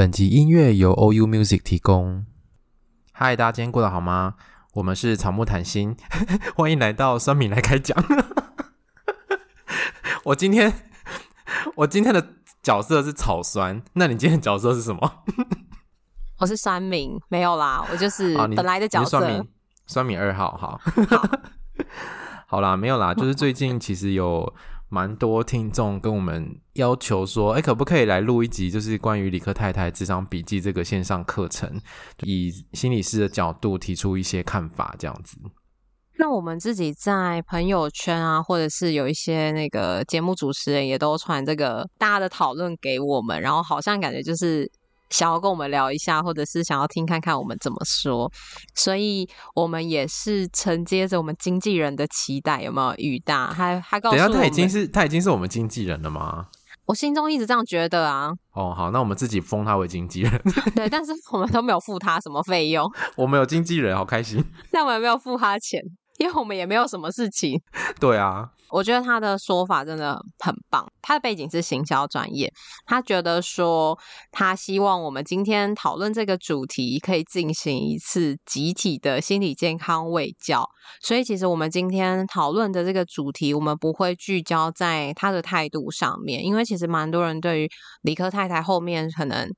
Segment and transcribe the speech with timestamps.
[0.00, 2.24] 本集音乐由 OU Music 提供。
[3.12, 4.32] 嗨，大家今天过得好吗？
[4.72, 5.94] 我们是草木谈心，
[6.56, 8.02] 欢迎来到酸敏来开讲。
[10.24, 10.72] 我今天
[11.76, 12.28] 我今天的
[12.62, 15.22] 角色是草酸，那你今天的角色是什么？
[16.38, 19.20] 我是酸敏，没有啦，我就是本来的角色。
[19.20, 19.48] 酸敏，
[19.86, 20.80] 酸敏二号，好，
[21.10, 21.28] 好，
[22.48, 24.50] 好啦，没有啦，就是最近其实有。
[24.90, 31.80] 蛮多听众跟我们要求说，哎，可不可以来录一集，就是关于李克太太智商笔记这个线上课程，
[32.24, 35.38] 以心理师的角度提出一些看法，这样子。
[36.18, 44.70] 那我们自己在朋友圈啊，或者是有一些那个节目主持人也都传这个大家的讨论给我们，然后好像感觉就是。
[45.10, 48.30] 想要跟我们聊一下，或者是想要听看看我们怎么说，
[48.74, 52.94] 所以我们也是承接着我们经纪人的期待，有没有？
[52.96, 56.46] 雨大还还告诉我们，等下他已经是他已经是我们经纪人了吗？
[56.86, 58.30] 我心中一直这样觉得啊。
[58.52, 60.42] 哦，好，那我们自己封他为经纪人。
[60.74, 62.84] 对，但是我们都没有付他什么费用。
[63.16, 64.44] 我们有经纪人，好开心。
[64.72, 65.80] 但我们没有付他钱，
[66.18, 67.60] 因为我们也没有什么事情。
[68.00, 68.50] 对啊。
[68.70, 70.86] 我觉得他的说法真的很棒。
[71.02, 72.52] 他的背景是行销专业，
[72.86, 73.98] 他觉得说
[74.30, 80.68] 他希望我们今天讨论这个主题可以进行一次集体的心理健康卫教。
[81.00, 87.70] 所以，其实我们今天讨论的这个主题，我们不会聚焦在他的态度上面，因为其实蛮多人对于
[88.02, 89.50] 理科太太后面可能。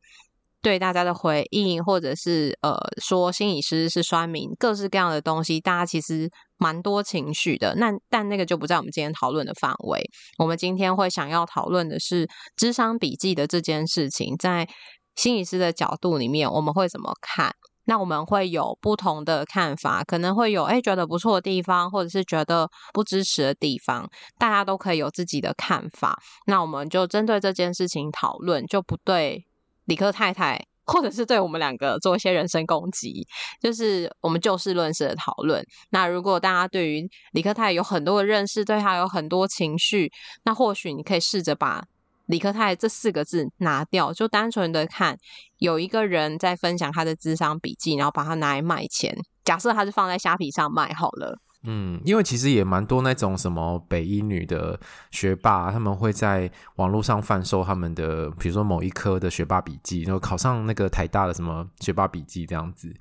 [0.63, 7.75] 对大家的回应，或者是呃说心理师是酸民，各式各样的东西，大家其实蛮多情绪的。
[7.75, 10.01] 那但那个就不在我们今天讨论的范围。
[10.39, 14.69] 我们今天会想要讨论的是智商笔记的这件事情，在
[15.17, 17.53] 心理师的角度里面，我们会怎么看？
[17.85, 24.09] 那我们会有不同的看法，可能会有诶觉得不错的地方，或者是觉得不支持的地方，
[24.39, 26.17] 大家都可以有自己的看法。
[26.47, 29.45] 那我们就针对这件事情讨论，就不对。
[29.87, 33.27] 理科太太，或者是对我们两个做一些人身攻击，
[33.61, 35.65] 就是我们就事论事的讨论。
[35.91, 40.11] 那如果大家对于理科太太有很多的认识，对他有很多情绪，
[40.45, 41.85] 那或许你可以试着把
[42.27, 45.17] 理科太太这四个字拿掉，就单纯的看
[45.59, 49.17] 有一个人在分享他的智商笔记，然后把它拿来卖钱。
[49.45, 51.39] 假设他是放在虾皮上卖好了。
[51.65, 54.79] 嗯，因为其实也蛮多那种什么北一女的
[55.13, 62.93] 学霸，他们会在网络上贩售他们的，比如说某一科的学霸笔记，然后考上那个台大的什么学霸笔记这样子，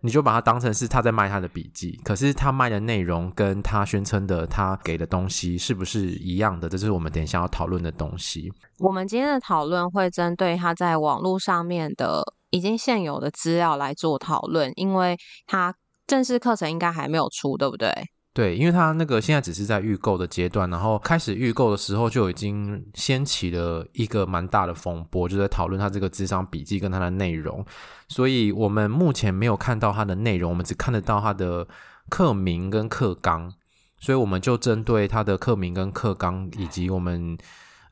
[0.00, 6.68] 你就把它当成是他在卖他的笔记，可是他卖的内容跟他宣称的他给的东西是不是一样的？
[6.68, 8.52] 这是我们等一下要讨论的东西。
[8.80, 15.72] 我们今天的讨论会针对他在网络上面的已经现有的资料来做讨论，因为他。
[16.12, 17.90] 正式课程应该还没有出，对不对？
[18.34, 27.64] 对，因为他那个现在只是在预购的阶段，然后开始预购的时候就已经掀起了一个蛮大的风波，就在讨论他这个智商笔记跟他的内容。
[28.08, 31.66] 所以我们目前没有看到他的内容，我们只看得到他的
[32.10, 33.50] 课名跟课纲，
[33.98, 37.38] 所以我们就针对他的课名跟课纲以及我们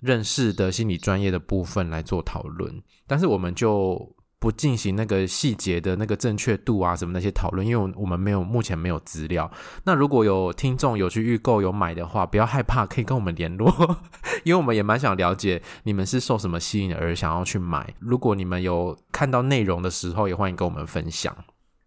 [0.00, 4.14] 认识的心理专业的部分来做讨论，但是我们就。
[4.40, 9.48] 不进行那个细节的那个正确度啊什么那些讨论，因为我们没有目前没有资料。
[9.84, 13.70] 那如果有听众有去预购有买的话，不要害怕，可以跟我们联络，
[14.42, 17.94] 因为我们也蛮想了解你们是受什么吸引而想要去买。
[17.98, 21.36] 如果你们有看到内容的时候，也欢迎跟我们分享。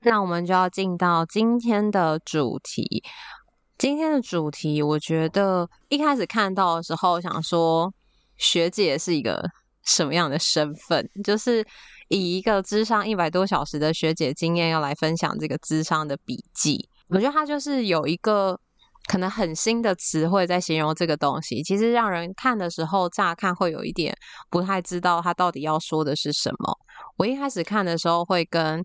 [0.02, 3.04] 那我们就要进到今天的主题。
[3.80, 7.92] 今天的主题，我觉得一开始看到的时候，想说
[8.38, 9.44] 学姐是一个
[9.84, 11.66] 什么样的身份，就是。
[12.10, 18.60] 以一个智商一百多小时的学姐经验要来分享这个智商的笔记，我觉得他就是有一个
[19.08, 24.16] 可能很新的词汇在形容这个东西，其实让人看的时候，乍看会有一点
[24.50, 26.78] 不太知道他到底要说的是什么。
[27.18, 28.84] 我一开始看的时候，会跟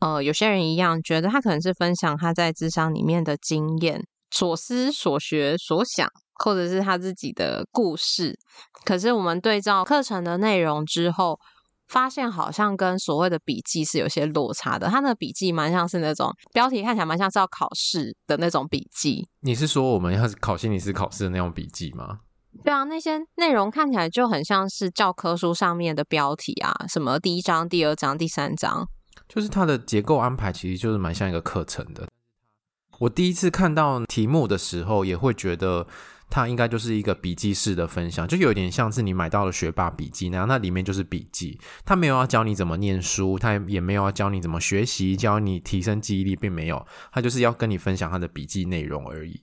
[0.00, 6.08] 呃有些人一样，觉得他可能是分享他在智商里面的经验、所思所学所想，
[6.44, 8.36] 或者是他自己的故事。
[8.84, 11.38] 可是我们对照课程的内容之后，
[11.94, 14.88] 发现好像跟所谓的笔记是有些落差的。
[14.88, 19.28] 他的笔记蛮像是那种标题看起来蛮像是要考试的那种笔记。
[19.42, 22.18] 你是说我们要考心理师考试的那种笔记吗？
[22.64, 28.88] 对啊，那些内容看起来就很像是教科书上面的标题啊，什么第一章、第二章、第三章，
[29.28, 32.08] 就是它的结构安排其实就是蛮像一个课程的。
[32.98, 35.86] 我第一次看到题目的时候，也会觉得。
[36.30, 49.40] 它应该就是一个笔记式的分享，就有点像是你买到了学霸笔记那样，那里面就是笔记，它没有要教你怎么念书，它也没有要教你怎么学习，教你提升记忆力，并没有，它就是要跟你分享它的笔记内容而已。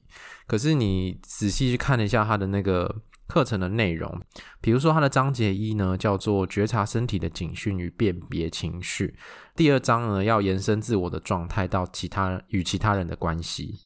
[0.47, 2.93] 可是你仔细去看了一下它的那个
[3.27, 4.21] 课程的内容，
[4.59, 9.15] 比如说它的章节一呢，叫做觉察身体的警讯与辨别情绪，
[9.55, 13.79] 第二章呢要延伸自我的状态到其他与其他人的关系。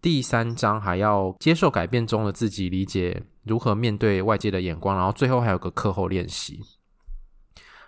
[0.00, 6.60] 第三章还要接受改变中的自己，理解如何面对外界的眼光，然后最后还有个课后练习。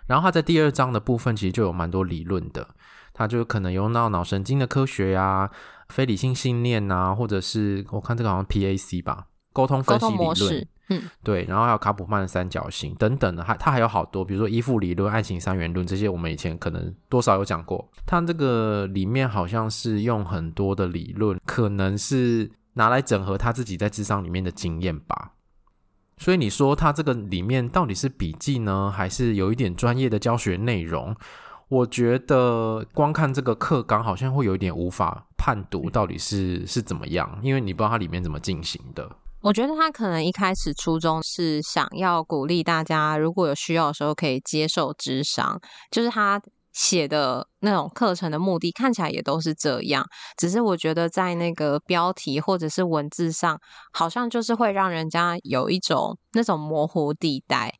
[0.07, 2.75] 然后他在第二章的部分其实就有蛮多理论的，
[3.13, 5.49] 他就可能用到脑神经的科学呀、
[5.89, 10.67] 非理性信念呐、或者是我看这个好像 PAC 吧，沟通分析理论。
[10.89, 17.89] 嗯，对，然后还有卡普曼的三角形等等的，还它还有好多，比如说依附理论、爱情三元论这些，我们以前可能多少有讲过。
[18.05, 25.31] 它这个里面好像是用很多的理论，可能是拿来整合他自己在智商里面的经验吧。
[26.17, 31.15] 所以你说他这个里面到底是笔记呢，还是有一点专业的教学内容？
[31.69, 39.09] 我觉得光看这个课纲好像会有一点无法判读到底是是怎么样，因为你不知道它里面怎么进行的。
[39.41, 45.59] 我觉得他可能一开始初衷是想要鼓励大家，如果有需要的时候可以接受智商，
[45.89, 46.39] 就是他
[46.73, 50.05] 写的那种课程的目的看起来也都是这样。
[50.37, 53.59] 只是我觉得在那个标题或者是文字上，
[53.91, 57.73] 好像就是会让人家有一种那种模糊地带，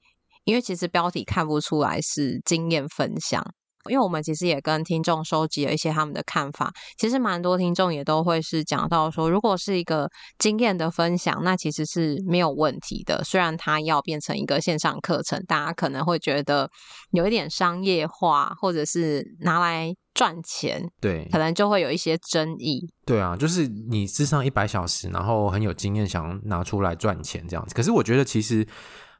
[0.45, 3.45] 因为其实标题看不出来是经验分享。
[3.89, 13.23] 因为我们其实也跟听众收集了一些他们的看法，其实蛮多听众也都会是讲到说，如果是一个经验的分享，那其实是没有问题的。
[13.23, 16.69] 虽然它要变成一个线上课程，大家可能会觉得
[17.11, 22.87] 有一点商业化，或者是拿来赚钱，对，可能就会有一些争议。
[23.05, 27.73] 对啊，就是你咨商一百小时，然后很有经验，想拿出来赚钱这样子。
[27.73, 28.67] 可是我觉得其实。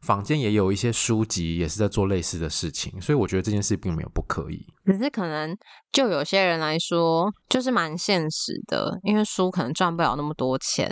[0.02, 4.66] 坊间也有一些书籍也是在做类似的事情，所以我觉得这件事并没有不可以。
[4.86, 5.56] 只是可能
[5.92, 10.92] 就有些人来说，就是蛮现实的，因为书可能赚不了那么多钱，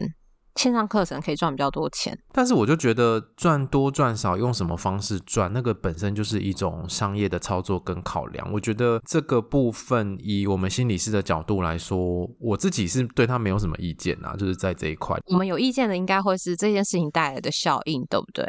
[0.56, 2.16] 线上课程可以赚比较多钱。
[2.32, 8.52] 但是我就觉得赚多赚少，用什么方式赚，那个本身就是一种商业的操作跟考量。
[8.54, 15.18] 我觉得这个部分以我们心理师的角度来说，我自己是对他没有什么意见啊，就是在这一块。
[15.26, 18.46] 我们有意见的应该会是这件事情带来的效应，对不对？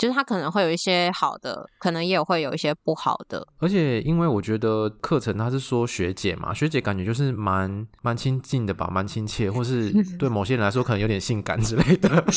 [0.00, 3.46] 就是他可能会有一些好的，可能也有会有一些不好的。
[3.58, 12.24] 而且，因为我觉得课程他是说学姐嘛，学姐感觉就是蛮蛮亲近的吧，蛮亲切，或是 对某些人来说可能有点性感之类的。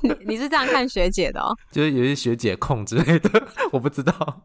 [0.00, 1.54] 你你是这样看学姐的哦？
[1.70, 4.42] 就是有些学姐控之类的，我不知道。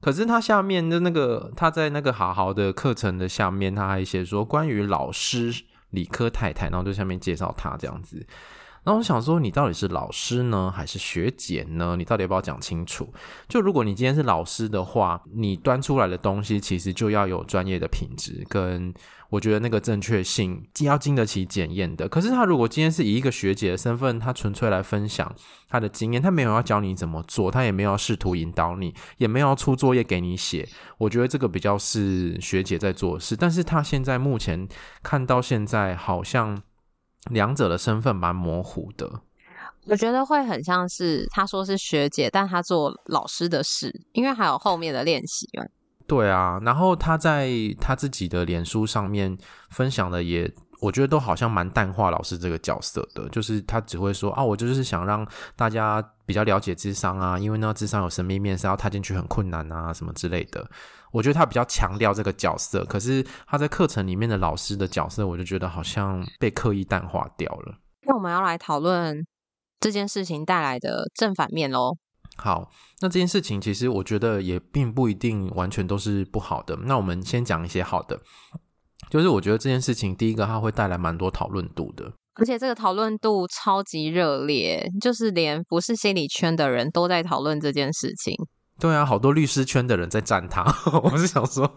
[0.00, 5.54] 可是他下面的那个，他在那个好好的课程的下面，他还写说关于老师
[5.90, 8.26] 理科太太，然后就下面介绍他这样子。
[8.84, 11.94] 然后我想说，你到底是老师呢，还是学姐呢？
[11.96, 13.08] 你到底要不要讲清楚？
[13.48, 18.92] 就如果你今天是老师的话，你端出来的东西其实就要有专业的品质，跟
[19.28, 22.08] 我觉得那个正确性，要经得起检验的。
[22.08, 25.32] 可是他如果今天是以一个学姐的身份，他纯粹来分享
[25.68, 30.68] 他的经验，他没有要教你怎么做，他也没有要试图引导你，也没有要出作业给你写。
[30.98, 34.66] 我觉得这个比较是学姐在做事，但是他现在目前
[35.04, 36.60] 看到现在好像。
[37.30, 39.20] 两者的身份蛮模糊的，
[39.86, 45.64] 我觉得会很像是他说是学姐，但他做老师的事，因为还有后面的练习啊。
[46.06, 47.48] 对啊，然后他在
[47.80, 49.36] 他自己的脸书上面
[49.70, 55.26] 分享的也，我觉得都好像蛮淡化老师这个角色的，就是他只会说啊，我就是想让
[55.56, 60.68] 大家比较了解智商啊，因为呢，智商有神秘面，是要踏进去很困难啊，什么之类的。
[61.12, 67.78] 我觉得他比较强调这个角色，可是他在课程里面的老师的角色，我就觉得好像被刻意淡化掉了。
[68.06, 69.24] 那我们要来讨论
[69.78, 71.96] 这件事情带来的正反面喽。
[72.36, 76.74] 好，那这件事情其实我觉得也并不一定完全都是不好的。
[76.84, 78.20] 那我们先讲一些好的。
[79.10, 88.34] 就是我觉得这件事情，第一个它会带来蛮多讨论度的，而且这个讨论度超级热烈，就是连不是心理圈的人都在讨论这件事情。
[88.80, 90.64] 对啊，好多律师圈的人在赞他。
[91.04, 91.72] 我是想说，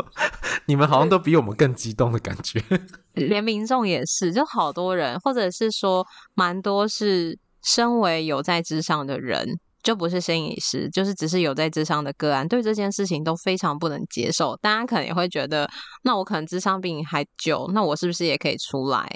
[0.65, 2.63] 你们好像都比我们更激动的感觉。
[3.13, 9.47] 连民众也是，就好多人，或者是说，蛮多是身为有在咨商的人，
[9.83, 14.55] 就不是心理师，就是只是有在咨商的个案，对这件事情都非常不能接受。
[14.57, 15.69] 大家可能也会觉得，
[16.01, 19.07] 那我可能智商比你还久，那我是不是也可以出来？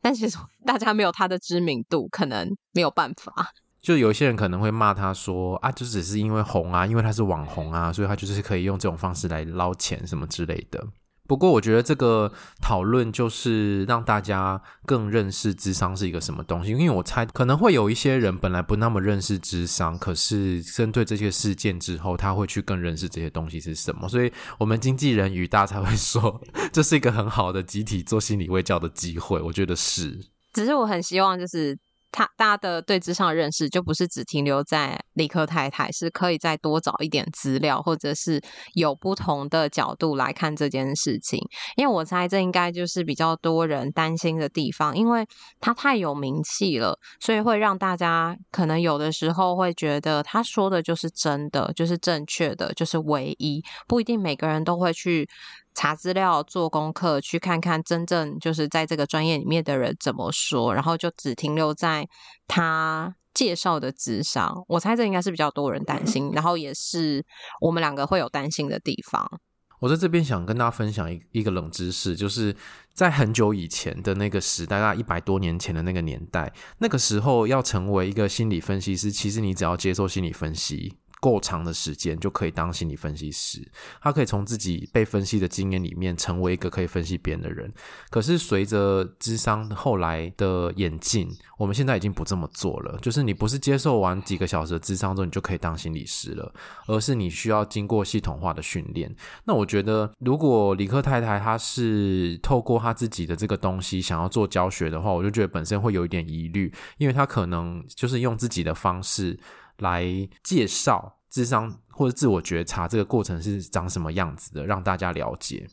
[0.00, 3.52] 但其实大家没有他的知名度，可能没有办法。
[3.82, 10.86] 就有些人可能会骂他说啊，就只是因为红啊，因为他是网红啊，所以他就是可以用这种方式来捞钱什么之类的。
[11.26, 24.08] 不过我觉得这个讨论就是让大家更认识智商是一个什么东西，因为我猜可能会有一些人本来不那么认识智商，可是针对这些事件之后，他会去更认识这些东西是什么。
[24.08, 26.40] 所以我们经纪人与大才会说，
[26.72, 29.40] 这是一个很好的集体做心理卫教的机会。
[29.40, 30.18] 我觉得是，
[30.52, 31.78] 只是我很希望就是。
[32.12, 38.40] 他大家的对咨商的认识就不是只停留在理科太太，是可以再多找一点资料，或者是
[38.74, 41.38] 有不同的角度来看这件事情。
[41.76, 45.26] 因为我猜这应该就是比较多人担心的地方，因为
[45.60, 55.28] 他太有名气了，所以会让大家可能有的时候会觉得他说的就是真的，就是正确的，就是唯一，不一定每个人都会去。
[55.74, 62.08] 查资料、做功课，去看看真正就是在这个专业里面的人怎么说，然后就只停留在
[62.46, 64.64] 他介绍的咨商。
[64.68, 67.24] 我猜这应该是比较多人担心，然后也是
[67.60, 69.40] 我们两个会有担心的地方。
[69.78, 72.54] 我在这边想跟大家分享一一个冷知识，就是
[72.92, 80.98] 在很久以前的那个时代，大概一百多年前的那个年代，那个时候要成为一个心理分析师，其实你只要接受心理分析。
[81.20, 83.60] 够长的时间就可以当心理分析师，
[84.00, 87.70] 他可以从自己被分析的经验里面成为一个可以分析别人的人。
[88.08, 92.98] 可是随着智商后来的演进，我们现在已经不这么做了。
[93.02, 96.52] 就是你不是接受完几个小时的智商之后，你就可以当心理师了，
[96.86, 99.14] 而是你需要经过系统化的训练。
[99.44, 109.38] 那我觉得，如果理科太太她是透过她自己的这个东西想要做教学的话，我就觉得本身会有一点疑虑，因为她可能就是用自己的方式。
[109.80, 110.06] 来
[110.42, 115.68] 介绍智商或者自我觉察这个过程是长什么样子的，让大家了解。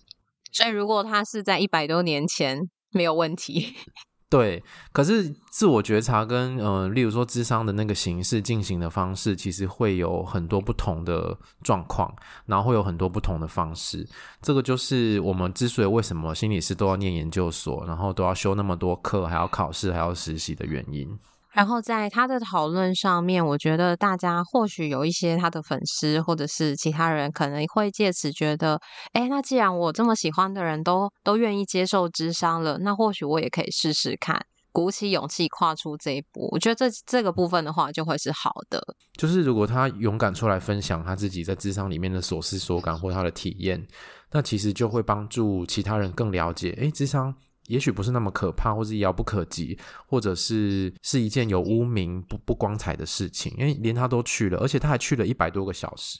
[0.51, 2.59] 所以，如果他是在一百多年前，
[2.91, 3.75] 没有问题。
[4.29, 4.61] 对，
[4.91, 12.13] 可是自我觉察跟呃，例如说智商的那个形式进行的方式，其实会有很多不同的状况，
[12.45, 14.05] 然后会有很多不同的方式。
[14.41, 21.17] 这个就是我们之所以为什么心理师都要念研究所，然后都要修那么多课，还要考试，还要实习的原因。
[21.57, 28.79] 然后在他的讨论上面，我觉得大家或许有一些他的粉丝或者是其他人，可能会借此觉得，
[29.13, 34.39] 哎，那既然我这么喜欢的人都都愿意接受智商了，那或许我也可以试试看，
[34.71, 36.47] 鼓起勇气跨出这一步。
[36.51, 38.79] 我觉得这这个部分的话，就会是好的。
[39.17, 43.83] 就是如果他勇敢出来分享他自己在智商里面的所思所感或他的体验，
[44.31, 47.33] 那其实就会帮助其他人更了解，哎，智商。
[47.67, 53.53] 也许不是那么可怕，或是遥不可及，或者是是一件有污名、不不光彩的事情。
[53.57, 56.19] 因为连他都去了，而且他还去了一百多个小时。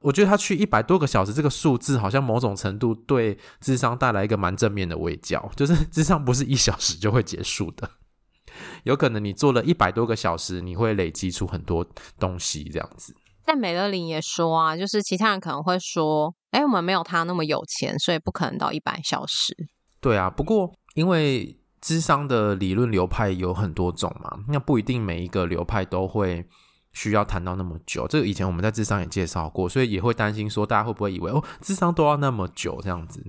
[0.00, 7.90] 我觉得他去一百多个小时这个数字，好像某种程度对智商带来一个蛮正面的卫教， 就是智商不是一小时就会结束的，
[8.84, 11.84] 有可能你做了一百多个小时，你会累积出很多
[12.16, 13.12] 东西，这样子。
[13.44, 19.52] 但美乐林也说啊，就是其他人可能会说，哎，我们没有他那么有钱，所以不可能到一百小时。
[20.00, 20.72] 对啊，不过。
[20.98, 26.44] 因为智商的理论流派有很多种嘛，那不一定每一个流派都会
[26.92, 28.04] 需要谈到那么久。
[28.08, 33.24] 这个以前我们在智商也介绍过，所以也会担心说大家会不会以为哦，智商都要那么久这样子？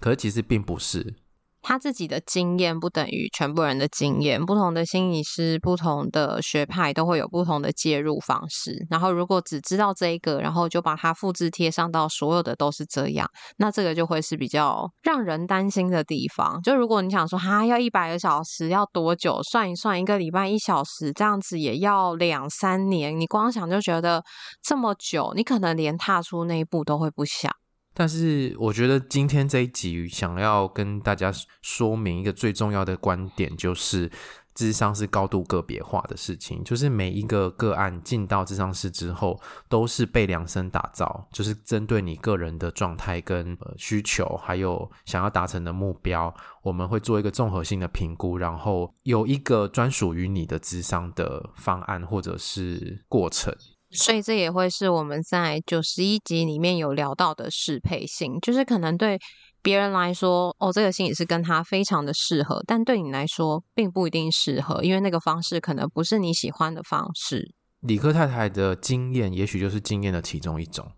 [0.00, 1.14] 可是其实并不是。
[1.62, 8.84] 他自己的经验不等于全部人的经验，不同的心理师、不同的学派都会有不同的介入方式。
[8.90, 16.60] 然后，如果只知道这一个，然后就把它复制贴上到所有的都是这样，那这个就会是比较让人担心的地方。
[16.62, 19.40] 就如果你想说，哈，要一百个小时要多久？
[19.44, 23.18] 算一算，一个礼拜一小时，这样子也要两三年。
[23.18, 24.22] 你光想就觉得
[24.62, 27.61] 这么久，你可能连踏出那一步都会不想。
[27.94, 34.10] 但是我觉得今天这一集想要跟大家说明一个最重要的观点，就是
[34.54, 53.54] 智商是高度个别化的事情，就是每一个个案进到智商室之后，都是被量身打造， 就是针对你个人的状态跟需求，还有想要达成的目标，我们会做一个综合性的评估，然后有一个专属于你的智商的方案或者是过程。
[53.92, 59.18] 所以这也会是我们在九十一集里面有聊到的适配性，就是可能对
[59.62, 67.54] 别人来说，哦，这个心理是跟他非常的适合，但对你来说并不一定适合，因为那个方式可能不是你喜欢的方式。
[67.80, 70.90] 理科太太的经验，也许就是经验的其中一种。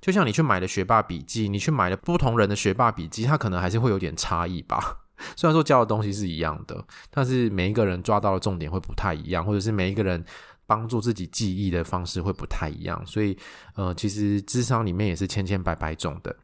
[0.00, 4.98] 就像你去买了学霸笔记，你去买了不同人的学霸笔记，它可能还是会有点差异吧。
[5.36, 10.24] 虽然说教的东西是一样的，但是每一个人抓到的重点会不太一样，或者是每一个人
[10.66, 13.04] 帮助自己记忆的方式会不太一样。
[13.06, 13.36] 所以，
[13.74, 16.34] 呃，其实智商里面也是千千百百种的。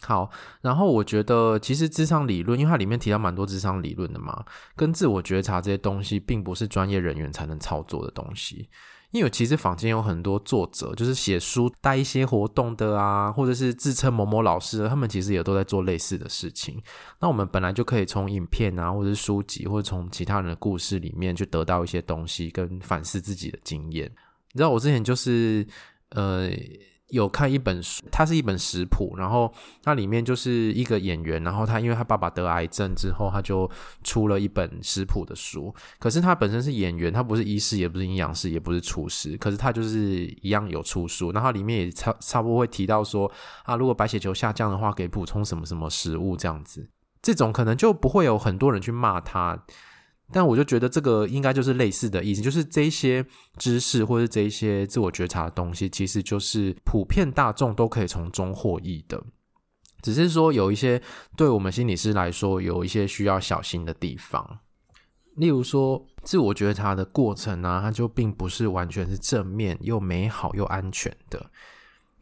[0.00, 4.44] 好，然后我觉得其实智商理论，因为它里面提到蛮多智商理论的嘛，
[4.76, 8.68] 跟自我觉察这些东西，并不是专业人员才能操作的东西。
[9.14, 16.82] 因为其实坊间有很多作者，就是写书带一些活动的啊，或者是自称某某老师，他们其实也都在做类似的事情。
[17.20, 24.10] 那我们本来就可以从影片啊，或者是书籍，或者从其他人的故事里面去得到一些东西，跟反思自己的经验。
[24.52, 25.64] 你知道，我之前就是
[26.10, 26.50] 呃。
[27.10, 33.70] 有看一本书，它是一本食谱，然后它里面就是一个演员，然后他因为他爸爸得癌症之后，他就
[34.02, 35.72] 出了一本食谱的书。
[35.98, 41.30] 可是他本身是演员，他不是医师，也不是营养师，也不是厨师，可是他就是一样有出书。
[41.30, 43.30] 然后里面也差差不多会提到说
[43.64, 46.88] 啊，如果白血球下降的话，可以补充什么什么食物这样子。
[47.20, 49.64] 这种可能就不会有很多人去骂他。
[50.32, 53.24] 但我就觉得这个应该就是类似的意思，就是这些
[53.56, 59.22] 知识或者这一些自我觉察的东西，其实就是普遍大众都可以从中获益的。
[60.02, 61.00] 只是说有一些
[61.36, 64.58] 对我们心理师来说，有一些需要小心的地方。
[65.36, 71.50] 例如说，自我觉察的过程呢，它就并不是完全是正面又美好又安全的。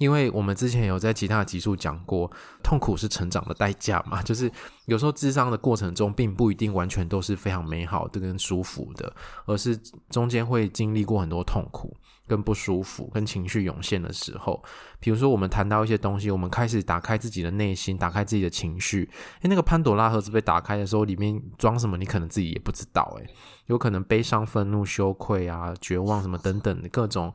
[0.02, 2.28] 因为我们之前有在其他的集数讲过，
[2.61, 4.50] 痛苦是成长的代价嘛， 就是
[4.87, 9.14] 有时候智商的过程中，并不一定完全都是非常美好的跟舒服的，
[9.47, 9.78] 而是
[10.11, 14.61] 中间会经历过很多痛苦、跟不舒服、跟情绪涌现的时候。
[14.99, 19.09] 比如说，我们谈到一些东西，我们开始打开自己的内心，打开自己的情绪。
[19.42, 23.16] 诶，那个潘朵拉盒子被打开的时候，里面装什么，你可能自己也不知道。
[23.21, 23.30] 诶，
[23.66, 27.32] 有可能悲伤、愤怒、羞愧啊、绝望什么等等的各种。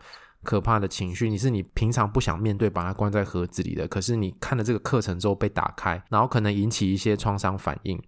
[0.48, 3.86] 可怕的情绪，你是你平常不想面对，把它关在盒子里的。
[3.86, 8.02] 可是你看了这个课程之后被打开，然后可能引起一些创伤反应。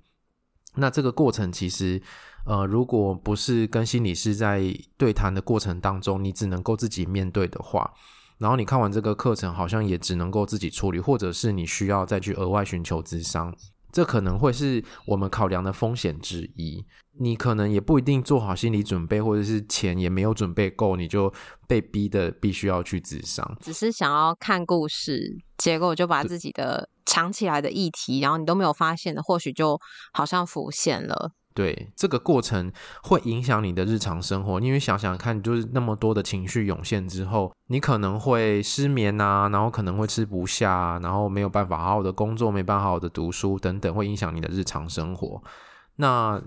[0.75, 2.01] 那这个过程其实，
[2.45, 7.93] 呃，如果不是跟心理师在对谈的过程当中，你只能够自己面对的话，
[8.37, 13.53] 然后你看完这个课程，好像也只能够自己处理，或者是你需要再去额外寻求咨商。
[13.91, 16.85] 这可能会是我们考量的风险之一。
[17.19, 21.31] 你可能也不一定做好心理准备，或者是钱也没有准备够，你就
[21.67, 23.57] 被逼的必须要去自商。
[23.61, 29.79] 只是想要看故事，结果就把自己的藏起来的议题，然后你都没有发现的，或许就
[30.13, 31.33] 好像浮现了。
[31.53, 32.71] 对，这个过程
[33.03, 45.43] 会影响你的日常生活，因为想想看，就是那么多的情绪涌现之后，你可能会失眠啊，然后可能会吃不下啊，然后没有办法好好的工作，没办法好好的读书等等，会影响你的日常生活。
[45.97, 46.41] 那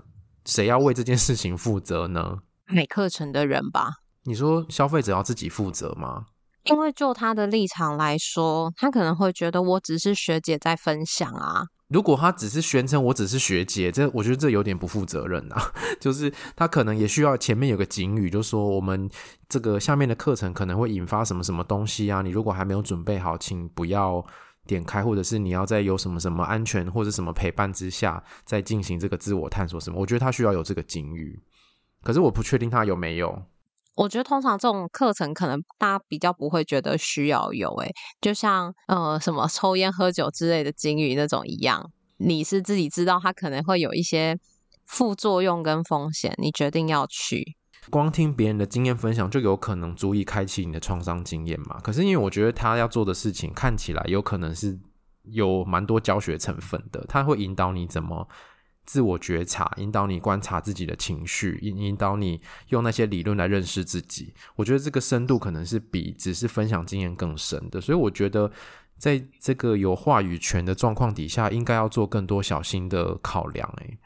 [0.45, 2.39] 谁要为这件事情负责呢？
[2.67, 3.89] 买课程的人吧。
[4.23, 6.25] 你说消费者要自己负责吗？
[6.63, 11.65] 因为就他的立场来说，他可能会觉得我只是学姐在分享啊。
[11.89, 15.61] 如果他只是宣称我只是学姐，这我觉得这有点不负责任啊。
[15.99, 19.09] 就是他可能也需要前面有个警语，就说我们
[19.49, 22.21] 这个下面的课程可能会引发什么什么东西啊。
[22.21, 24.25] 你如果还没有准备好，请不要
[24.65, 29.99] 点开，或者是你要在有什么什么安全或者什么陪伴之下再进行这个自我探索什么。
[29.99, 31.41] 我觉得他需要有这个警语，
[32.01, 33.43] 可是我不确定他有没有。
[33.95, 44.39] 我觉得通常这种课程可能大家比较不会觉得需要有，诶，就像呃什么抽烟喝酒之类的警语那种一样，你是自己知道它可能会有一些
[44.85, 47.55] 副作用跟风险，你决定要去。
[47.89, 51.79] 光听别人的经验分享就有可能足以开启你的创伤经验嘛？
[51.81, 54.79] 可是因为我觉得他要做的事情看起来有可能是
[55.23, 58.27] 有蛮多教学成分的，他会引导你怎么。
[58.85, 64.33] 自我觉察，引导你观察自己的情绪，引引导你用那些理论来认识自己。
[64.57, 67.79] 我觉得这个深度可能是比只是分享经验更深的。
[67.79, 68.51] 所以我觉得，
[68.97, 73.65] 在这个有话语权的状况底下，应该要做更多小心的考量。
[73.77, 73.97] 诶，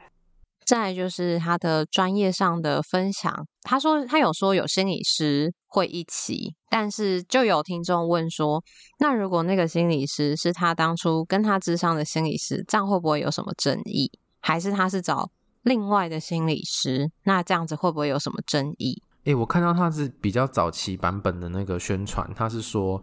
[0.67, 3.33] 再就是他的专业上的分享。
[3.61, 8.61] 他说他有说有心理师会一起，但是就有听众问说，
[8.99, 14.11] 那如果那个心理师是他当初跟他咨商的心理师，这样会不会有什么争议？
[14.41, 15.29] 还是他是找
[15.63, 19.01] 另外的心理师，那这样子会不会有什么争议？
[19.23, 23.01] 诶、我看到他是比较早期版本的那个宣传，他是说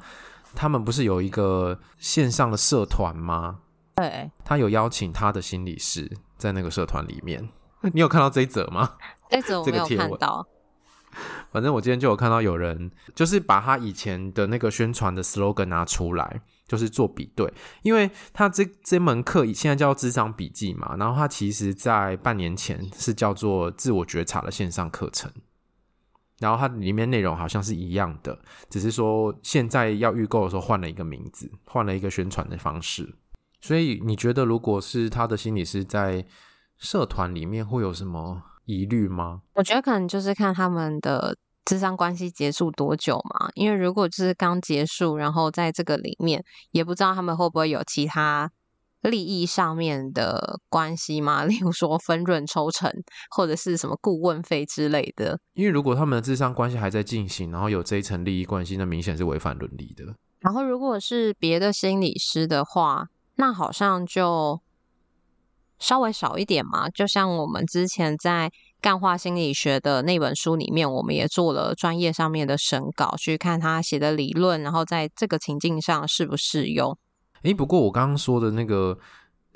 [0.55, 3.61] 他们不是有一个线上的社团吗？
[3.96, 7.48] 对，他有邀请他的心理师在那个社团里面。
[7.92, 8.96] 你有看到这一则吗？
[9.30, 10.46] 这则我 没有看到。
[11.52, 17.52] 反正我今天就有看到有人，就是把他以前的那个宣传的 slogan 拿出来，就是做比对。
[17.83, 25.30] 因为他这这门课现在叫智商笔记嘛，然后他其实在半年前是叫做自我觉察的线上课程，
[26.40, 28.37] 然后它里面内容好像是一样的，
[28.68, 33.14] 只是说现在要预购的时候换了一个名字，换了一个宣传的方式。
[33.66, 36.22] 所以你觉得，如果是他的心理师在
[36.77, 39.40] 社团里面，会有什么疑虑吗？
[39.55, 43.48] 我觉得可能就是看他们的智商关系结束多久嘛。
[43.55, 48.53] 因为如果就是刚结束，然后在这个里面，也不知道他们会不会有其他
[49.00, 52.92] 利益上面的关系嘛， 例如说分润抽成，
[53.31, 55.40] 或者是什么顾问费之类的。
[55.55, 60.05] 因为如果他们的智商关系还在进行，然后有这一层利益关系，那明显是违反伦理的。
[60.40, 64.61] 然后如果是别的心理师的话，那好像就。
[65.77, 76.97] 稍微少一点嘛，就像我们之前在干化心理学的那本书里面，我们也做了专业上面的审稿，去看他写的理论，然后在这个情境上适不适用。
[77.42, 78.97] 诶，不过我刚刚说的那个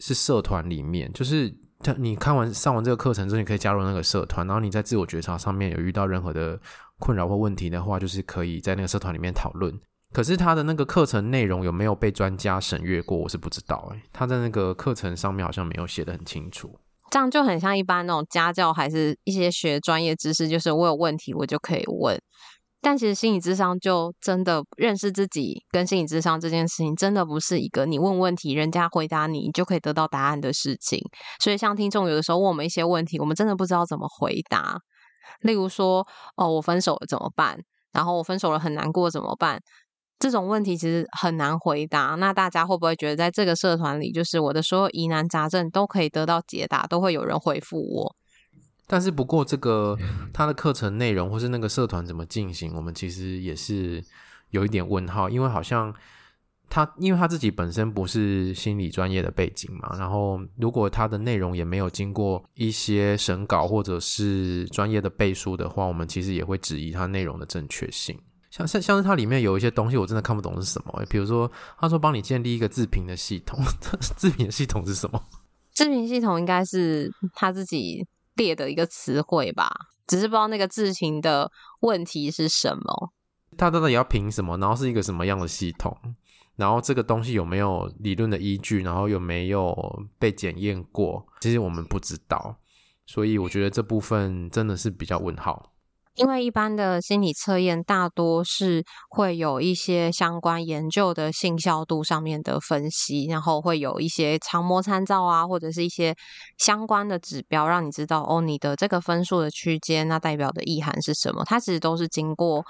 [0.00, 6.60] 是社团里面，就是他你看完上完这个课程之后，你可以加入那个社团，然后你在自我觉察上面有遇到任何的
[6.98, 9.72] 困扰或问题的话，就是可以在那个社团里面讨论。
[10.12, 13.16] 可是他的那个课程内容有没有被专家审阅过？
[13.16, 16.78] 我是不知道哎，他在那个课程上面好像没有写得很清楚。
[17.10, 22.20] 这样就很像一般那种家教，还是一些学专业知识，就是我有问题我就可以问。
[22.80, 31.00] 但其实心理智商就真的认识自己跟心理智商这件事情，真的不是一个你问问题，人家回答，你就可以得到答案的事情。
[31.40, 34.78] 所以像听众有的时候问我们一些问题，我们真的不知道怎么回答。
[35.40, 37.58] 例如说，哦，我分手了怎么办？
[37.92, 39.60] 然后我分手了很难过怎么办？
[40.18, 48.16] 这种问题其实很难回答，那大家会不会觉得在这个社团里，就是我的所有疑难杂症都可以得到解答，都会有人回复我？
[48.86, 49.96] 但是不过这个
[50.32, 54.02] 他的课程内容或是那个社团怎么进行，我们其实也是
[54.50, 55.94] 有一点问号，因为好像
[56.70, 68.18] 他因为他自己本身不是心理专业的背景嘛，然后如果他的内容也没有经过一些审稿或者是专业的背书的话，我们其实也会质疑他内容的正确性。
[68.58, 71.04] 像像像是它里面有一些东西，我真的看不懂是什么。
[71.08, 73.60] 比如说，他说帮你建立一个自评的系统，
[74.16, 75.22] 自评的系统是什么？
[75.72, 79.70] 自评系统应该是他自己列的一个词汇吧，
[80.08, 83.12] 只是不知道那个自评的问题是什么。
[83.56, 84.58] 他到底要评什么？
[84.58, 85.96] 然后是一个什么样的系统？
[86.56, 88.82] 然后这个东西有没有理论的依据？
[88.82, 91.24] 然后有没有被检验过？
[91.40, 92.56] 其实我们不知道，
[93.06, 95.72] 所以我觉得这部分真的是比较问号。
[96.18, 106.12] 因为一般的心理测验大多是会有一些相关研究的性效度上面的分析，然后会有一些常模参照啊，或者是一些
[106.58, 111.44] 相关的指标，让你知道哦，你的这个分数的区间，那代表的意涵是什么？
[111.44, 112.64] 它其实都是经过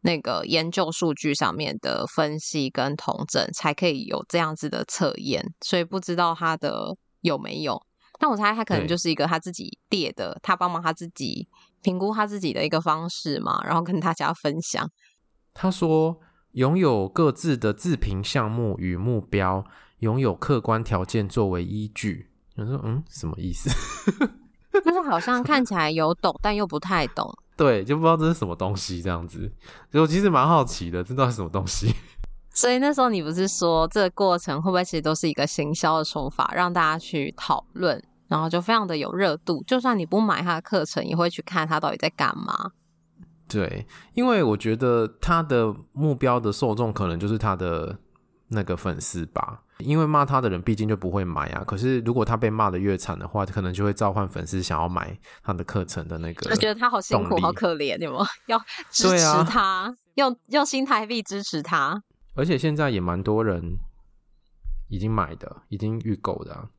[0.00, 5.54] 那个研究数据上面的分析跟统整，才可以有这样子的测验。
[5.60, 7.80] 所以不知道它的有没有，
[8.18, 11.46] 但我猜他可能就是一个他自己列的，他帮忙他自己。
[11.82, 14.88] 评估他自己的一个方式嘛，然后跟大家分享。
[15.52, 16.18] 他说，
[16.52, 19.64] 拥有各自的自评项目与目标，
[19.98, 22.30] 拥有客观条件作为依据。
[22.56, 23.70] 我说，嗯，什么意思？
[24.84, 27.30] 就是好像看起来有懂，但又不太懂。
[27.56, 29.40] 对，就不知道这是什么东西这样子。
[29.90, 31.94] 所以我其实蛮好奇的，这到底是什么东西？
[32.54, 38.02] 所以那时候你不是说，这个过程会不会其实都是一个行销的手法，让大家去讨论？
[38.32, 42.72] 然后就非常的有热度，就算你不买他的课程，也会去看他到底在干嘛。
[43.46, 47.98] 对，因为我觉得他的目标的受众可能就是他的
[48.48, 51.62] 那个粉丝吧，因为骂他的人毕竟就不会买啊。
[51.66, 56.50] 可是如果他被骂的越惨的话，可能就会召唤粉丝想要买他的课程的那个。
[56.50, 58.26] 我觉得他好辛苦，好可怜，有没有？
[58.48, 58.58] 要
[58.90, 62.02] 支持他，啊、用用新台币支持他。
[62.34, 63.76] 而且现在也蛮多人
[64.88, 66.70] 已经买的，已经预购的、啊。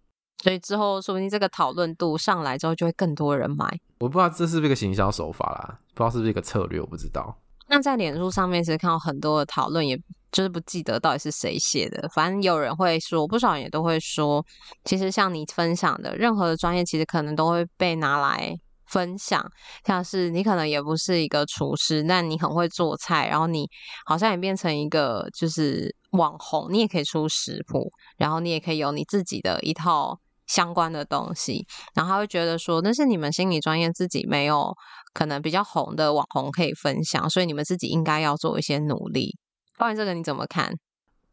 [0.44, 3.80] 所以之后，说不定这个讨论度上来之后，就会更多人买。
[4.00, 7.34] 我不知道这是不是一个行销手法啦，不知道是不是一个策略，我不知道。
[7.70, 9.98] 那在脸书上面，其实看到很多的讨论，也
[10.34, 12.10] 就是不记得到底是谁写的。
[12.10, 14.46] 反正有人会说，不少人也都会说，
[14.84, 18.54] 其实像你分享的任何的专业，其实可能都会被拿来
[18.88, 19.50] 分享。
[19.86, 23.66] 像是你可能也不是一个厨师，但你很会做菜，然后你
[24.06, 30.20] 好像也变成一个就是网红，你也可以出食谱，然后你也可以有你自己的一套。
[30.48, 34.74] 相关的东西，然后他会觉得说，那是你们心理专业自己没有
[35.14, 39.38] 可能比较红的网红可以分享，所以你们自己应该要做一些努力。
[39.78, 40.74] 关于这个你怎么看？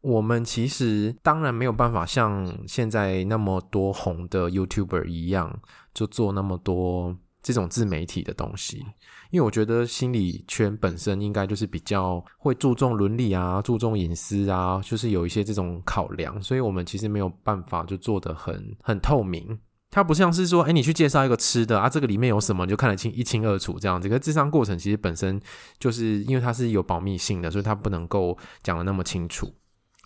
[0.01, 5.61] 我们其实当然没有办法像现在那么多红的 YouTuber 一样，
[5.93, 8.83] 就做那么多这种自媒体的东西，
[9.31, 19.57] 因为我觉得心理圈本身应该就是比较会注重伦理啊，注重隐私啊，就是有一些这种考量，所以我们其实没有办法就做得很很透明。
[19.89, 24.07] 它不像是说，哎，你去介绍一个吃的啊，这个里面有什么，你就看得清一清二楚这样子。
[24.07, 25.37] 可是咨商过程其实本身
[25.79, 29.53] 就是因为它是有保密性的，所以它不能够讲得那么清楚。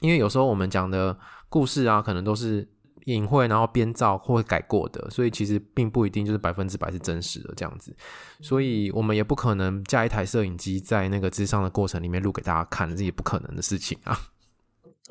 [0.02, 1.16] 因为有时候我们讲的
[1.50, 2.68] 故事啊，可能都是
[3.06, 7.96] 隐晦，然后编造或改过的，所以其实并不一定就是百分之百是真实的这样子。
[8.42, 14.18] 所以我们也不可能架一台摄影机在那个咨商的过程里面录给大家看，这也不可能的事情啊。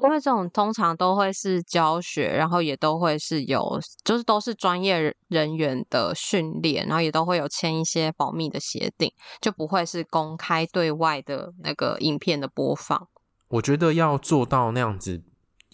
[0.03, 9.09] 因为这种通常都会是教学，然后也都会是有，就是都是专业人员的训练，然后也都会有签一些保密的协定，
[9.41, 13.07] 就不会是公开对外的那个影片的播放。
[13.47, 15.23] 我觉得要做到那样子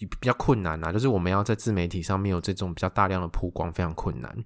[0.05, 4.43] 比较困难啊，就是我们要在自媒体上面有这种比较大量的曝光，非常困难。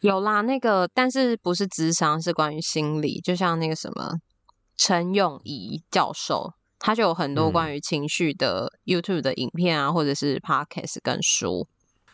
[0.00, 4.18] 有啦，那个但是不是智商，是关于心理，就像那个什么
[4.76, 6.54] 陈永仪教授。
[6.84, 11.68] 他就有很多关于情绪的 YouTube 的影片啊，嗯、或者是 Podcast 跟书。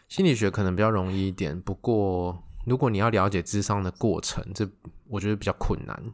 [0.09, 4.69] 心理学可能比较容易一点，不过如果你要了解智商的过程，这
[5.09, 6.13] 我觉得比较困难。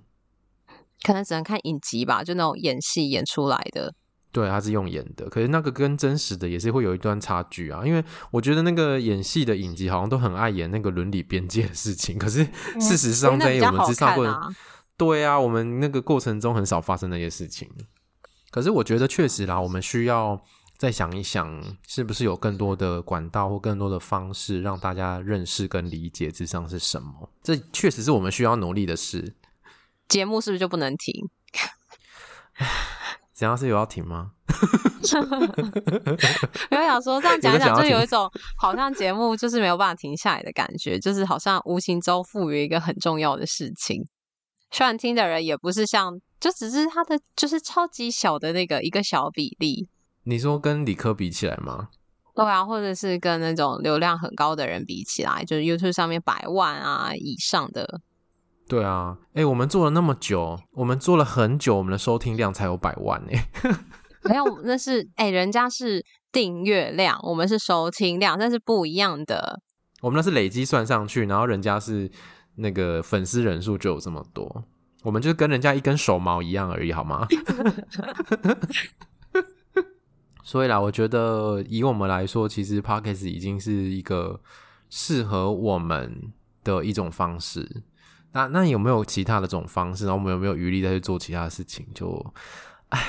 [1.03, 3.93] 可能只能看影集吧，就那种演戏演出来的。
[4.35, 7.87] 对，他是用演的，可是那个跟真实的也是会有一段差距啊。
[7.87, 12.45] 因为我觉得那个演戏的影集好像都很爱演那个伦理边界的事情，可是
[12.81, 14.57] 事实上在我们之上过程，嗯啊、
[14.97, 17.71] 对啊，我们那个过程中很少发生那些事情。
[18.51, 20.45] 可是我觉得确实啦，我们需要
[20.77, 27.31] 再想一想，是不是有更多的管道或更多的方式，让大家认识跟理解咨商是什么？
[27.41, 29.35] 这确实是我们需要努力的事。
[30.09, 31.31] 节目是不是就不能停？
[33.35, 34.31] 怎样是有要停吗？
[36.71, 44.07] 没有想说这样讲讲，就有一种好像节目就是没有办法停下来的感觉，就是好像无形中赋予一个很重要的事情。
[44.71, 49.89] 虽然听的人也不是像，就只是他的就是超级小的那个一个小比例。
[50.23, 51.89] 你说跟理科比起来吗？
[52.35, 58.01] 对啊，或者是跟那种流量很高的人比起来，就是 YouTube 上面百万啊以上的。
[58.69, 63.49] 对啊，哎、欸，我们做了那么久，我们做了很久，我们的收听量才有百万哎。
[64.25, 69.61] 没有，那是哎、欸，人家是订阅量，我们是收听量，那是不一样的。
[70.01, 72.11] 我们那是累积算上去，然后人家是。
[72.57, 74.65] 那个粉丝人数就有这么多，
[75.03, 77.27] 我们就跟人家一根手毛一样而已，好吗？
[80.45, 84.41] 所以啦，我觉得以我们来说，其实 Podcast 已经是一个
[84.89, 87.83] 适合我们的一种方式。
[88.35, 90.07] 那那有没有其他的这种方式？
[90.07, 91.87] 然后我们有没有余力再去做其他的事情？
[91.95, 92.35] 就，
[92.89, 93.01] 哎，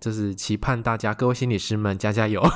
[0.00, 2.42] 就是期盼大家各位心理师们加加油。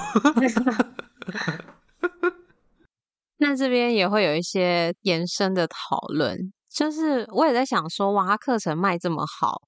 [3.39, 9.63] 那这边也会有一些延伸的讨论，就是我也在想说，哇，他课程卖这么好，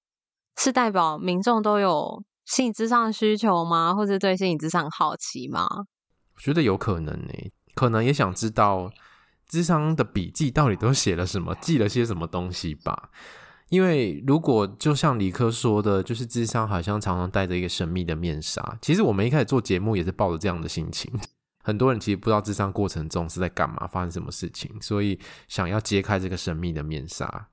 [0.56, 3.94] 是代表民众都有心理咨商的需求吗？
[3.94, 5.68] 或者对心理咨商好奇吗？
[6.34, 7.32] 我觉得有可能呢，
[7.76, 8.90] 可能也想知道
[9.50, 13.10] 智商的笔记到底都写了什么，记了些什么东西吧。
[13.68, 18.78] 因为如果就像李科说的，就是智商好像常常戴着一个神秘的面纱。
[18.80, 21.12] 其实我们一开始做节目也是抱着这样的心情。
[21.62, 27.48] 很多人其实不知道智商过程中是在干嘛，发生什么事情，所以想要揭开这个神秘的面纱，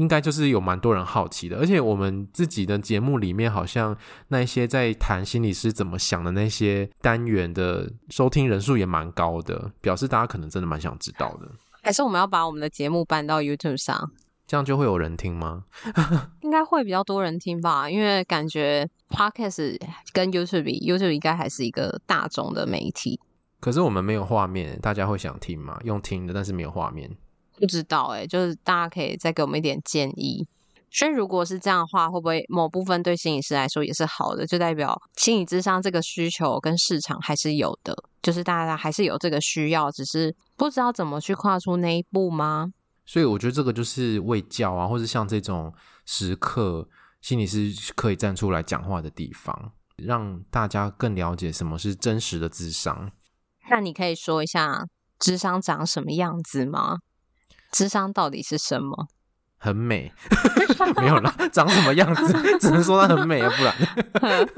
[0.00, 1.58] 应该就是有蛮多人好奇的。
[1.58, 3.94] 而且我们自己的节目里面，好像
[4.28, 11.50] 那些在谈心理师怎么想的那些单元的收听人数也蛮高的，表示大家可能真的蛮想知道的。
[11.82, 14.10] 还是我们要把我们的节目搬到 YouTube 上，
[14.46, 15.64] 这样就会有人听吗？
[16.40, 19.78] 应该会比较多人听吧，因为感觉 Podcast
[20.12, 23.20] 跟 YouTube 比，YouTube 应该还是一个大众的媒体。
[23.60, 25.78] 可是我们没有画面，大家会想听吗？
[25.84, 27.10] 用听的，但是没有画面，
[27.60, 28.26] 不知道哎、欸。
[28.26, 30.46] 就是大家可以再给我们一点建议。
[30.92, 34.44] 所以如果是这样的话，会不会某部分对心理师来说也是好的？
[34.44, 42.72] 就代表心理智商这个需求跟市场还是有的，就是大家还是有这个需要，只是不知道怎么去跨出那一步吗？
[43.06, 45.72] 所以我觉得这个就是为教啊，或者像这种
[46.06, 46.88] 时刻，
[47.20, 53.12] 心理师可以站出来讲话的地方，让大家更了解什么是真实的智商。
[53.70, 54.84] 那你可以说一下
[55.20, 56.98] 智商长什么样子吗？
[57.70, 59.08] 智商到底是什么？
[59.62, 60.10] 很美，
[60.96, 62.32] 没有啦，长什么样子？
[62.58, 63.74] 只能说它很美，不然。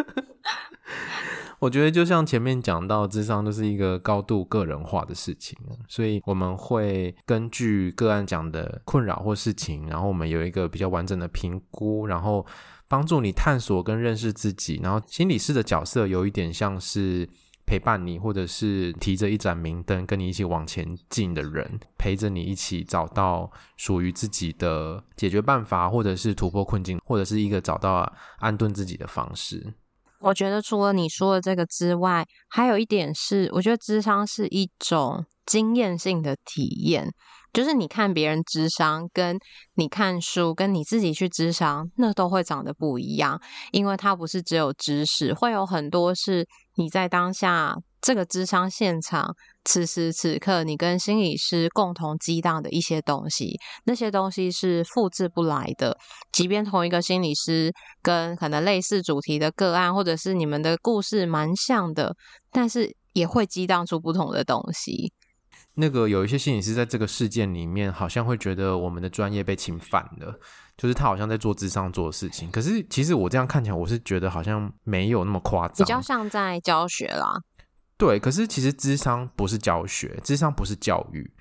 [1.58, 12.46] 我觉得就像前面讲到，智商就是一个高度个人化的事情，所以我们会根据个案讲的困扰或事情，然后我们有一个比较完整的评估，然后
[12.86, 14.80] 帮助你探索跟认识自己。
[14.82, 17.28] 然后心理师的角色有一点像是。
[17.72, 29.72] 陪伴你，或者是提着一盏明灯跟你一起往前进的人，陪着你一起找到属于自己的解决办法，或者是突破困境，或者是一个找到安顿自己的方式。
[30.20, 37.10] 我觉得除了你说的这个之外，还有一点是，我觉得智商是一种经验性的体验。
[37.54, 39.38] 就是你看别人智商，跟
[39.74, 43.38] 你看书，跟你自己去智商，那都会长得不一样，
[43.72, 55.96] 因为它不是只有知识，会有很多是你在当下这个咨商现场，此时此刻你跟心理师共同激荡的一些东西，那些东西是复制不来的。
[56.32, 62.16] 即便同一个心理师跟可能类似主题的个案，或者是你们的故事蛮像的，
[62.50, 65.12] 但是也会激荡出不同的东西。
[65.74, 70.38] 那个有一些心理师在这个事件里面，好像会觉得我们的专业被侵犯了，
[70.76, 72.50] 就是他好像在做智商做的事情。
[72.50, 77.42] 可是其实我这样看起来，我是觉得好像没有那么夸张，比较像在教学啦。
[77.96, 81.32] 对，可是其实智商不是教学，智商不是教育。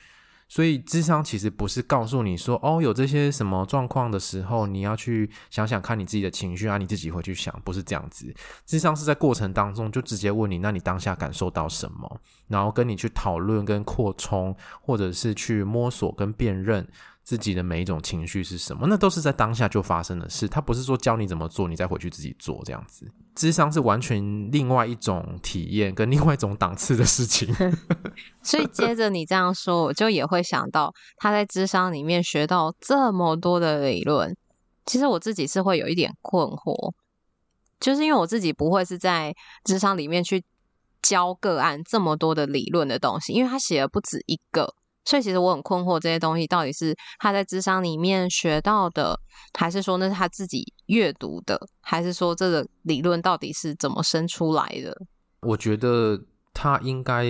[0.47, 8.35] 所以，智商其实不是告诉你说，哦，有这些什么状况的时候，你要去想想看你自己的情绪啊，你自己会去想，不是这样子。
[8.65, 16.85] 智商是在过程当中就直接问你，那你当下感受到什么，然后跟你去讨论、跟扩充，或者是去摸索跟辨认。
[17.23, 18.87] 自己的每一种情绪是什么？
[18.87, 20.47] 那都是在当下就发生的事。
[20.47, 23.09] 他不是说教你怎么做，你再回去自己做这样子。
[23.35, 27.53] 智商是完全另外一种体验，跟另外一种档次的事情。
[28.41, 34.35] 所以接着你这样说，我就也会想到他在智商里面学到这么多的理论。
[34.85, 36.91] 其实我自己是会有一点困惑，
[37.79, 40.43] 就是因为我自己不会是在智商里面去
[41.01, 44.73] 教个案这么多的理论的东西，因为他写了不止一个。
[45.03, 49.19] 所以其实我很困惑，这些东西到底是他在智商里面学到的，
[49.57, 54.95] 还是说那是他自己阅读的，还是说这个理论到底是怎么生出来的？
[55.41, 56.21] 我觉得
[56.53, 57.25] 他应该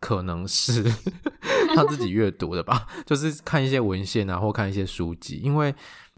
[0.00, 0.82] 可能是
[1.74, 5.36] 他自己阅读的吧，就是看一些文献啊，或看一些书籍。
[5.36, 5.72] 因为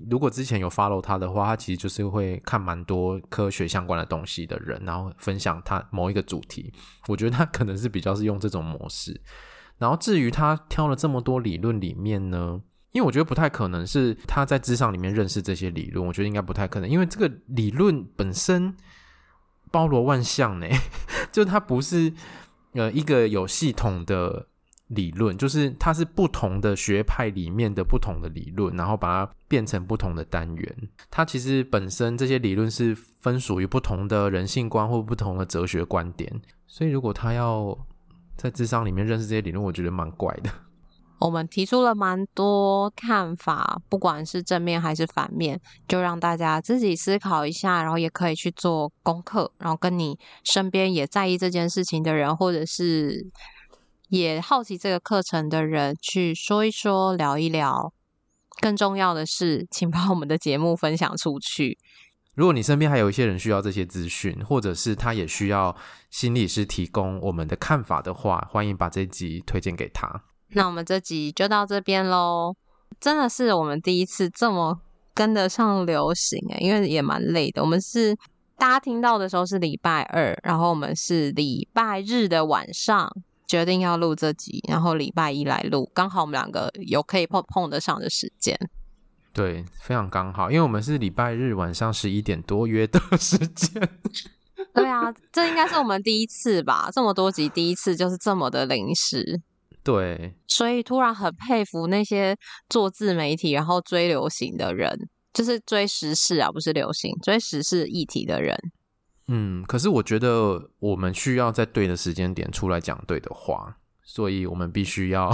[0.09, 6.73] 如果之前有 follow 他的话，他其实就是会看蛮多科学相关的东西的人，然后分享他某一个主题。
[7.09, 9.21] 我觉得他可能是比较是用这种模式。
[9.79, 12.61] 然后至于他挑了这么多理论里面呢，
[12.93, 18.75] 因为我觉得不太可能是他在咨商里面认识这些理论，我觉得应该不太可能，因为这个理论本身
[19.71, 20.67] 包罗万象呢，
[21.31, 22.13] 就它不是
[22.73, 24.49] 呃一个有系统的
[24.89, 30.89] 理论，就是它是不同的学派里面的不同的理论，然后把它变成不同的单元。
[31.11, 37.77] 它其实本身这些理论是分属于不同的人性观或不同的哲学观点，所以如果他要
[38.39, 40.51] 在智商里面认识这些理论，我觉得蛮怪的。
[41.19, 53.27] 我们提出了蛮多看法，不管是正面还是反面，就让大家自己思考一下，然后也可以去做功课，然后跟你身边也在意这件事情的人，或者是
[54.11, 57.93] 也好奇这个课程的人，去说一说、聊一聊。
[58.61, 61.77] 更重要的是，请把我们的节目分享出去。
[62.39, 65.75] 如果你身边还有一些人需要这些资讯，或者是他也需要
[66.09, 70.09] 心理师提供我们的看法的话，欢迎把这集推荐给他。
[70.51, 72.55] 那我们这集就到这边喽。
[73.01, 74.81] 真的是我们第一次这么
[75.13, 77.61] 跟得上流行诶，因为也蛮累的。
[77.61, 78.17] 我们是
[78.57, 83.13] 大家听到的时候是礼拜二，然后我们是礼拜日的晚上
[83.49, 88.57] 决定要录这集，然后礼拜一来录，刚好我们两个有可以碰碰得上的时间。
[89.39, 93.89] 对，非常刚好，因为我们是礼拜日晚上十一点多约的 时间。
[94.75, 96.91] 对啊，这应该是我们第一次吧？
[96.93, 99.41] 这么多集第一次就是这么的临时。
[99.85, 102.37] 对，所以突然很佩服那些
[102.69, 108.59] 做自媒体然后追流行的人，就是追时事啊，不是流行，追时事议题的人。
[109.29, 113.78] 嗯，可是我觉得我们需要在对的时间点出来讲对的话，
[114.11, 115.31] 所以我们必须要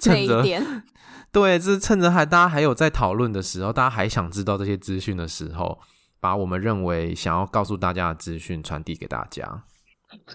[0.00, 0.42] 趁着。
[1.30, 5.78] 对，这是趁着还大家还有在讨论的时候，大家还想知道这些资讯的时候，
[6.20, 9.62] 把我们认为想要告诉大家的资讯传递给大家。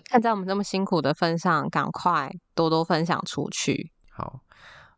[0.10, 3.92] 看在我们这么辛苦的份上，赶快多多分享出去。
[4.10, 4.40] 好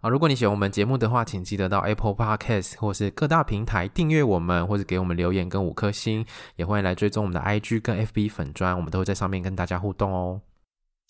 [0.02, 6.24] 啊，如果你喜欢我们节目的话，请记得到 Apple Podcast 或是各大平台订阅我们，或者给我们留言跟五颗星，
[6.56, 10.40] 也欢迎来追踪我们的 IG 跟 FB 粉砖，我们都会在上面跟大家互动哦。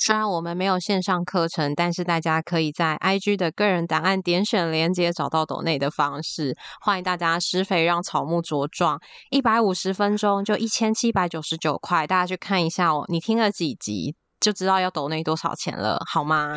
[0.02, 6.56] 虽然我们没有线上课程，但是大家可以在 IG 的个人档案点选连接找到抖内的方式。
[6.80, 8.98] 欢迎大家施肥让草木茁壮，
[9.30, 13.04] 一百五十分钟就一千七百九十九块，大家去看一下哦。
[13.10, 16.56] 你听了几集就知道要抖内多少钱了，好吗？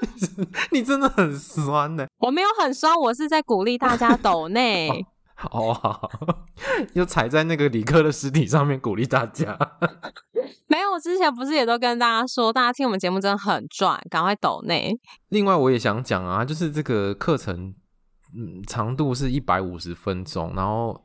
[0.72, 2.06] 你真的很酸呢。
[2.18, 5.04] 我没有很酸，我是在鼓励大家抖内。
[5.50, 6.10] 好好，
[6.92, 9.58] 又踩在那个理科的尸体上面鼓励大家。
[10.66, 14.98] 没有，我之前不是也都跟大家说，大家听我们节目真的很赚，赶快抖内。
[15.28, 17.74] 另外，我也想讲啊，就是这个课程，
[18.36, 21.04] 嗯，长度是一百五十分钟，然后，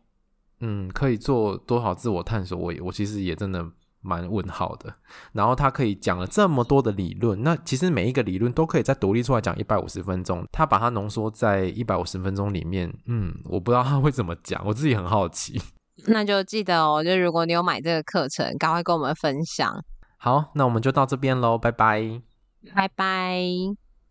[0.62, 2.58] 嗯，可以做多少自我探索？
[2.58, 3.66] 我我其实也真的。
[4.02, 4.94] 蛮问号的，
[5.34, 15.62] 然后他可以讲了这么多的理论，那其实每一个理论都可以再独立出来讲一百五十分钟，他把它浓缩在一百五十分钟里面，嗯，我不知道他会怎么讲，我自己很好奇。
[16.08, 19.84] 那就记得哦，就如果你有买这个课程，赶快跟我们分享。
[20.18, 22.22] 好，那我们就到这边喽，拜拜，
[22.74, 23.89] 拜拜。